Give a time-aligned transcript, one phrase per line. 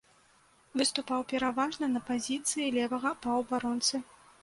[0.81, 4.07] Выступаў пераважна на пазіцыі левага паўабаронцы.